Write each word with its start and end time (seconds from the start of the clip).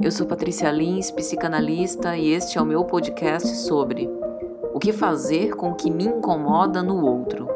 Eu 0.00 0.12
sou 0.12 0.24
Patrícia 0.24 0.70
Lins, 0.70 1.10
psicanalista, 1.10 2.16
e 2.16 2.30
este 2.30 2.58
é 2.58 2.62
o 2.62 2.64
meu 2.64 2.84
podcast 2.84 3.56
sobre 3.56 4.08
o 4.72 4.78
que 4.78 4.92
fazer 4.92 5.56
com 5.56 5.72
o 5.72 5.74
que 5.74 5.90
me 5.90 6.04
incomoda 6.04 6.80
no 6.80 7.04
outro. 7.04 7.48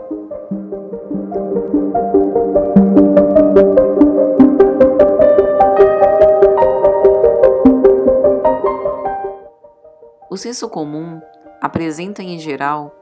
O 10.29 10.37
senso 10.37 10.69
comum 10.69 11.21
apresenta 11.61 12.21
em 12.21 12.37
geral 12.37 12.93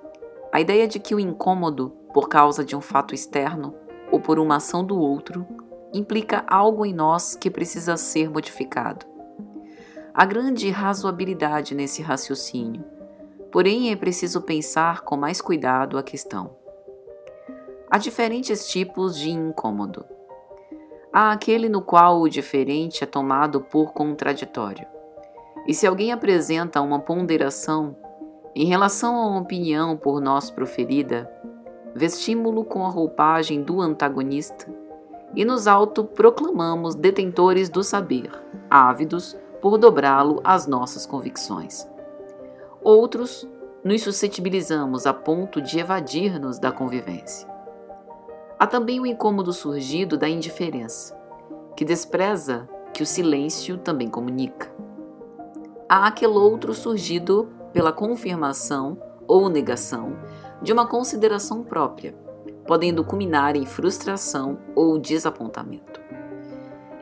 a 0.53 0.61
ideia 0.61 0.87
de 0.87 1.01
que 1.01 1.15
o 1.15 1.21
incômodo 1.21 1.89
por 2.13 2.29
causa 2.29 2.63
de 2.63 2.77
um 2.77 2.83
fato 2.83 3.15
externo 3.15 3.75
ou 4.11 4.21
por 4.21 4.39
uma 4.39 4.57
ação 4.57 4.85
do 4.85 4.99
outro 4.99 5.47
implica 5.93 6.45
algo 6.49 6.87
em 6.87 6.95
nós 6.95 7.35
que 7.35 7.51
precisa 7.51 7.97
ser 7.97 8.31
modificado. 8.31 9.07
Há 10.15 10.25
grande 10.25 10.71
razoabilidade 10.71 11.75
nesse 11.75 12.03
raciocínio, 12.03 12.85
porém 13.51 13.91
é 13.91 13.97
preciso 13.97 14.41
pensar 14.43 15.03
com 15.03 15.17
mais 15.17 15.41
cuidado 15.41 15.99
a 15.99 16.03
questão. 16.03 16.57
Há 17.91 17.99
diferentes 17.99 18.69
tipos 18.69 19.19
de 19.19 19.31
incômodo. 19.31 20.05
Há 21.13 21.33
aquele 21.33 21.69
no 21.69 21.83
qual 21.83 22.21
o 22.21 22.29
diferente 22.29 23.05
é 23.05 23.07
tomado 23.07 23.61
por 23.61 23.93
contraditório. 23.93 24.87
E 25.67 25.75
se 25.75 25.87
alguém 25.87 26.11
apresenta 26.11 26.81
uma 26.81 26.99
ponderação 26.99 27.97
em 28.55 28.65
relação 28.65 29.17
a 29.17 29.27
uma 29.27 29.41
opinião 29.41 29.97
por 29.97 30.21
nós 30.21 30.51
proferida, 30.51 31.31
vestímo-lo 31.95 32.65
com 32.65 32.85
a 32.85 32.91
roupagem 32.91 33.63
do 33.63 33.81
antagonista 33.81 34.82
e 35.35 35.45
nos 35.45 35.67
autoproclamamos 35.67 36.95
detentores 36.95 37.69
do 37.69 37.83
saber, 37.83 38.31
ávidos 38.69 39.37
por 39.61 39.79
dobrá-lo 39.79 40.41
às 40.45 40.67
nossas 40.67 41.07
convicções. 41.07 41.89
Outros 42.83 43.49
nos 43.85 44.03
suscetibilizamos 44.03 45.07
a 45.07 45.15
ponto 45.15 45.61
de 45.61 45.79
evadir-nos 45.79 46.59
da 46.59 46.71
convivência. 46.71 47.49
Há 48.59 48.67
também 48.67 49.01
o 49.01 49.07
incômodo 49.07 49.53
surgido 49.53 50.17
da 50.17 50.29
indiferença, 50.29 51.17
que 51.77 51.85
despreza 51.85 52.69
que 52.93 53.03
o 53.03 53.07
silêncio 53.07 53.79
também 53.79 54.09
comunica. 54.09 54.73
Há 55.89 56.07
aquele 56.07 56.35
outro 56.35 56.75
surgido 56.75 57.49
pela 57.73 57.93
confirmação 57.93 58.99
ou 59.27 59.49
negação 59.49 60.17
de 60.61 60.73
uma 60.73 60.87
consideração 60.87 61.63
própria, 61.63 62.15
podendo 62.67 63.05
culminar 63.05 63.57
em 63.57 63.67
frustração 63.67 64.59
ou 64.75 64.99
desapontamento. 64.99 66.01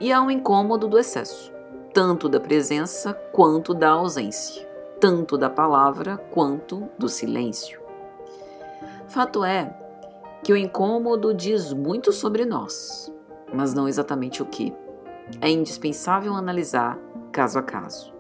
E 0.01 0.13
há 0.13 0.21
um 0.23 0.31
incômodo 0.31 0.89
do 0.89 0.99
excesso, 0.99 1.53
tanto 1.93 2.29
da 2.29 2.41
presença 2.41 3.13
quanto 3.33 3.75
da 3.75 3.91
ausência, 3.91 4.67
tanto 4.99 5.37
da 5.37 5.51
palavra 5.51 6.17
quanto 6.17 6.89
do 6.99 7.09
silêncio. 7.09 7.81
Fato 9.09 9.45
é 9.45 9.77
que 10.43 10.53
o 10.53 10.57
incômodo 10.57 11.35
diz 11.35 11.73
muito 11.73 12.13
sobre 12.13 12.45
nós, 12.45 13.13
mas 13.53 13.75
não 13.75 13.89
exatamente 13.89 14.43
o 14.43 14.47
que. 14.47 14.75
É 15.41 15.51
indispensável 15.51 16.35
analisar 16.35 16.99
caso 17.31 17.59
a 17.59 17.63
caso. 17.63 18.13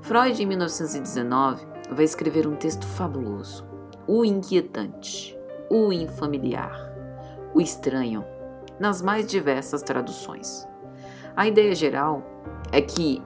Freud, 0.00 0.42
em 0.42 0.46
1919, 0.46 1.66
vai 1.90 2.04
escrever 2.04 2.46
um 2.46 2.54
texto 2.54 2.86
fabuloso: 2.86 3.66
O 4.06 4.24
Inquietante, 4.24 5.36
O 5.70 5.92
Infamiliar, 5.92 6.92
O 7.54 7.60
Estranho, 7.60 8.24
nas 8.78 9.00
mais 9.00 9.26
diversas 9.26 9.82
traduções. 9.82 10.68
A 11.36 11.46
ideia 11.46 11.74
geral 11.74 12.22
é 12.70 12.80
que 12.80 13.22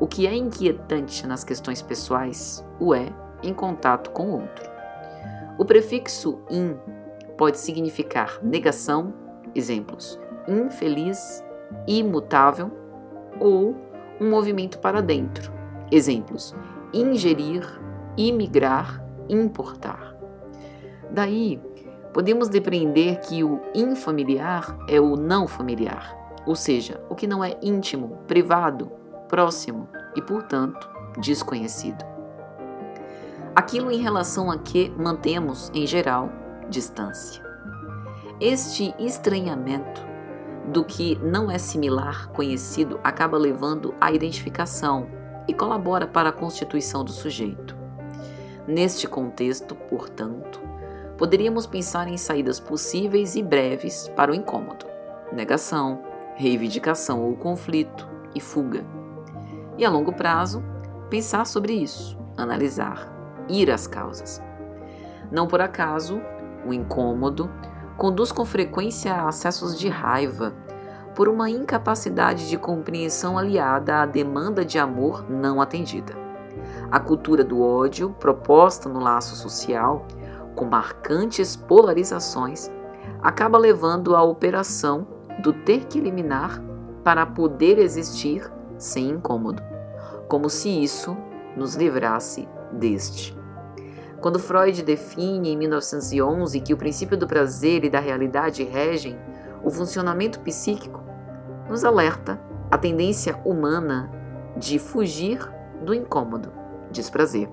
o 0.00 0.06
que 0.06 0.26
é 0.26 0.34
inquietante 0.34 1.26
nas 1.26 1.44
questões 1.44 1.82
pessoais 1.82 2.64
o 2.80 2.94
é 2.94 3.08
em 3.42 3.52
contato 3.52 4.10
com 4.10 4.30
o 4.30 4.40
outro. 4.40 4.70
O 5.58 5.64
prefixo 5.64 6.40
in 6.50 6.76
pode 7.36 7.58
significar 7.58 8.38
negação, 8.42 9.12
exemplos, 9.54 10.18
infeliz, 10.48 11.44
imutável, 11.86 12.70
ou 13.38 13.76
um 14.20 14.30
movimento 14.30 14.78
para 14.78 15.00
dentro, 15.00 15.52
exemplos, 15.90 16.54
ingerir, 16.92 17.64
imigrar, 18.16 19.04
importar. 19.28 20.16
Daí, 21.10 21.60
podemos 22.12 22.48
depreender 22.48 23.20
que 23.20 23.42
o 23.42 23.60
infamiliar 23.74 24.76
é 24.88 25.00
o 25.00 25.16
não 25.16 25.46
familiar 25.46 26.22
ou 26.44 26.56
seja, 26.56 27.00
o 27.08 27.14
que 27.14 27.26
não 27.26 27.42
é 27.44 27.56
íntimo, 27.62 28.18
privado, 28.26 28.90
próximo 29.28 29.88
e, 30.16 30.22
portanto, 30.22 30.90
desconhecido. 31.18 32.04
Aquilo 33.54 33.90
em 33.90 34.00
relação 34.00 34.50
a 34.50 34.58
que 34.58 34.90
mantemos, 34.90 35.70
em 35.74 35.86
geral, 35.86 36.30
distância. 36.68 37.42
Este 38.40 38.94
estranhamento 38.98 40.02
do 40.72 40.84
que 40.84 41.16
não 41.22 41.50
é 41.50 41.58
similar, 41.58 42.28
conhecido, 42.30 42.98
acaba 43.04 43.36
levando 43.36 43.94
à 44.00 44.10
identificação 44.10 45.06
e 45.46 45.52
colabora 45.52 46.06
para 46.06 46.30
a 46.30 46.32
constituição 46.32 47.04
do 47.04 47.12
sujeito. 47.12 47.76
Neste 48.66 49.06
contexto, 49.06 49.74
portanto, 49.74 50.60
poderíamos 51.16 51.66
pensar 51.66 52.08
em 52.08 52.16
saídas 52.16 52.58
possíveis 52.58 53.36
e 53.36 53.42
breves 53.42 54.08
para 54.16 54.32
o 54.32 54.34
incômodo: 54.34 54.86
negação, 55.32 56.02
reivindicação 56.34 57.22
ou 57.22 57.36
conflito 57.36 58.08
e 58.34 58.40
fuga. 58.40 58.84
E 59.78 59.84
a 59.84 59.90
longo 59.90 60.12
prazo, 60.12 60.62
pensar 61.08 61.46
sobre 61.46 61.72
isso, 61.72 62.18
analisar, 62.36 63.12
ir 63.48 63.70
às 63.70 63.86
causas. 63.86 64.42
Não 65.30 65.46
por 65.46 65.60
acaso, 65.60 66.20
o 66.66 66.72
incômodo 66.72 67.50
conduz 67.96 68.32
com 68.32 68.44
frequência 68.44 69.12
a 69.12 69.28
acessos 69.28 69.78
de 69.78 69.88
raiva 69.88 70.54
por 71.14 71.28
uma 71.28 71.50
incapacidade 71.50 72.48
de 72.48 72.56
compreensão 72.56 73.36
aliada 73.36 74.00
à 74.00 74.06
demanda 74.06 74.64
de 74.64 74.78
amor 74.78 75.28
não 75.28 75.60
atendida. 75.60 76.14
A 76.90 77.00
cultura 77.00 77.44
do 77.44 77.62
ódio, 77.62 78.14
proposta 78.18 78.88
no 78.88 79.00
laço 79.00 79.34
social, 79.36 80.06
com 80.54 80.64
marcantes 80.64 81.56
polarizações, 81.56 82.70
acaba 83.20 83.58
levando 83.58 84.14
à 84.14 84.22
operação 84.22 85.06
do 85.42 85.52
ter 85.52 85.84
que 85.86 85.98
eliminar 85.98 86.62
para 87.02 87.26
poder 87.26 87.78
existir 87.78 88.50
sem 88.78 89.10
incômodo, 89.10 89.62
como 90.28 90.48
se 90.48 90.68
isso 90.68 91.16
nos 91.56 91.74
livrasse 91.74 92.48
deste. 92.72 93.36
Quando 94.20 94.38
Freud 94.38 94.82
define 94.82 95.50
em 95.50 95.56
1911 95.56 96.60
que 96.60 96.72
o 96.72 96.76
princípio 96.76 97.16
do 97.16 97.26
prazer 97.26 97.84
e 97.84 97.90
da 97.90 97.98
realidade 97.98 98.62
regem 98.62 99.18
o 99.64 99.70
funcionamento 99.70 100.40
psíquico, 100.40 101.02
nos 101.68 101.84
alerta 101.84 102.40
a 102.70 102.78
tendência 102.78 103.36
humana 103.44 104.10
de 104.56 104.78
fugir 104.78 105.38
do 105.82 105.92
incômodo, 105.92 106.52
desprazer. 106.90 107.48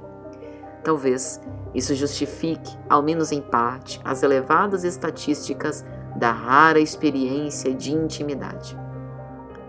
Talvez 0.84 1.41
isso 1.73 1.94
justifique, 1.94 2.78
ao 2.88 3.03
menos 3.03 3.31
em 3.31 3.41
parte, 3.41 4.00
as 4.03 4.23
elevadas 4.23 4.84
estatísticas 4.84 5.85
da 6.16 6.31
rara 6.31 6.79
experiência 6.79 7.73
de 7.73 7.91
intimidade, 7.91 8.78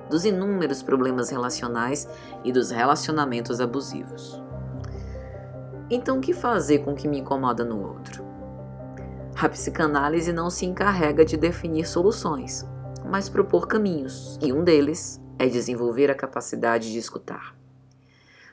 dos 0.09 0.25
inúmeros 0.25 0.83
problemas 0.83 1.31
relacionais 1.31 2.09
e 2.45 2.53
dos 2.53 2.71
relacionamentos 2.71 3.61
abusivos. 3.61 4.43
Então, 5.91 6.19
o 6.19 6.21
que 6.21 6.33
fazer 6.33 6.79
com 6.79 6.93
o 6.93 6.97
que 6.97 7.09
me 7.09 7.19
incomoda 7.19 7.65
no 7.65 7.87
outro? 7.87 8.25
A 9.37 9.49
psicanálise 9.49 10.33
não 10.33 10.49
se 10.49 10.65
encarrega 10.65 11.25
de 11.25 11.37
definir 11.37 11.87
soluções, 11.87 12.65
mas 13.05 13.29
propor 13.29 13.67
caminhos, 13.67 14.39
e 14.41 14.53
um 14.53 14.63
deles 14.63 15.21
é 15.39 15.47
desenvolver 15.47 16.11
a 16.11 16.15
capacidade 16.15 16.93
de 16.93 16.99
escutar. 16.99 17.57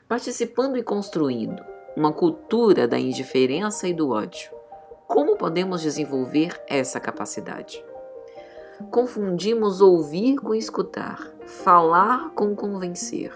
Participando 0.08 0.76
e 0.76 0.82
construindo 0.82 1.62
uma 1.96 2.12
cultura 2.12 2.86
da 2.86 2.98
indiferença 2.98 3.88
e 3.88 3.94
do 3.94 4.10
ódio, 4.10 4.50
como 5.06 5.36
podemos 5.36 5.80
desenvolver 5.80 6.60
essa 6.68 7.00
capacidade? 7.00 7.84
Confundimos 8.90 9.80
ouvir 9.80 10.36
com 10.36 10.54
escutar, 10.54 11.18
falar 11.46 12.30
com 12.34 12.54
convencer, 12.54 13.32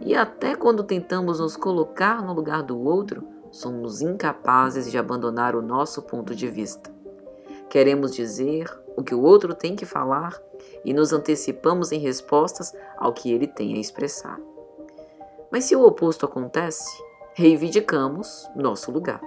e 0.00 0.14
até 0.14 0.54
quando 0.54 0.82
tentamos 0.82 1.40
nos 1.40 1.56
colocar 1.56 2.22
no 2.22 2.32
lugar 2.32 2.62
do 2.62 2.78
outro, 2.78 3.26
somos 3.50 4.02
incapazes 4.02 4.90
de 4.90 4.98
abandonar 4.98 5.54
o 5.54 5.62
nosso 5.62 6.02
ponto 6.02 6.34
de 6.34 6.48
vista. 6.48 6.90
Queremos 7.68 8.14
dizer 8.14 8.68
o 8.96 9.02
que 9.02 9.14
o 9.14 9.22
outro 9.22 9.54
tem 9.54 9.74
que 9.74 9.86
falar 9.86 10.38
e 10.84 10.92
nos 10.92 11.12
antecipamos 11.12 11.92
em 11.92 11.98
respostas 11.98 12.74
ao 12.96 13.12
que 13.12 13.32
ele 13.32 13.46
tem 13.46 13.74
a 13.74 13.80
expressar. 13.80 14.38
Mas 15.50 15.64
se 15.64 15.76
o 15.76 15.84
oposto 15.86 16.26
acontece, 16.26 16.90
reivindicamos 17.34 18.50
nosso 18.54 18.90
lugar. 18.90 19.20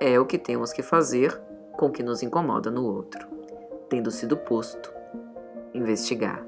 É 0.00 0.18
o 0.18 0.24
que 0.24 0.38
temos 0.38 0.72
que 0.72 0.82
fazer 0.82 1.38
com 1.76 1.86
o 1.86 1.92
que 1.92 2.02
nos 2.02 2.22
incomoda 2.22 2.70
no 2.70 2.86
outro, 2.86 3.28
tendo 3.90 4.10
sido 4.10 4.36
posto, 4.38 4.92
investigar. 5.74 6.44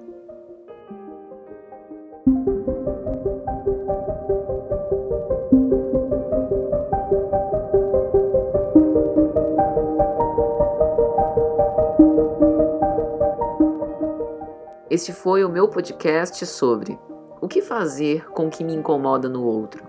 Este 14.90 15.12
foi 15.12 15.44
o 15.44 15.50
meu 15.50 15.68
podcast 15.68 16.44
sobre 16.46 16.98
o 17.42 17.46
que 17.46 17.60
fazer 17.60 18.28
com 18.30 18.46
o 18.46 18.50
que 18.50 18.64
me 18.64 18.74
incomoda 18.74 19.28
no 19.28 19.44
outro 19.44 19.87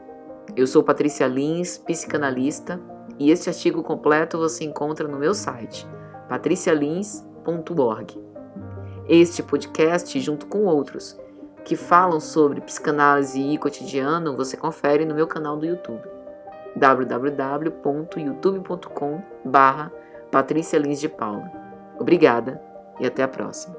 eu 0.56 0.68
sou 0.68 0.84
Patrícia 0.84 1.28
Lins, 1.28 1.78
psicanalista, 1.78 2.80
e 3.18 3.32
este 3.32 3.50
artigo 3.50 3.82
completo 3.84 4.38
você 4.38 4.64
encontra 4.64 5.08
no 5.08 5.18
meu 5.18 5.34
site 5.34 5.88
patricialins.org. 6.28 8.22
Este 9.08 9.42
podcast, 9.42 10.20
junto 10.20 10.46
com 10.48 10.66
outros 10.66 11.18
que 11.66 11.76
falam 11.76 12.20
sobre 12.20 12.62
psicanálise 12.62 13.42
e 13.42 13.58
cotidiano, 13.58 14.36
você 14.36 14.56
confere 14.56 15.06
no 15.06 15.16
meu 15.16 15.26
canal 15.28 15.58
do 15.58 15.66
YouTube 15.66 16.04
www.youtube.com 16.76 19.24
barra 19.44 19.92
Patrícia 20.32 20.78
Lins 20.78 21.00
de 21.00 21.10
Paula. 21.10 21.52
Obrigada 22.00 22.62
e 23.00 23.06
até 23.06 23.24
a 23.24 23.28
próxima. 23.28 23.76